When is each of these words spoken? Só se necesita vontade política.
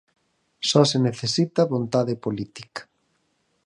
Só 0.69 0.81
se 0.91 0.97
necesita 1.07 1.69
vontade 1.73 2.13
política. 2.25 2.81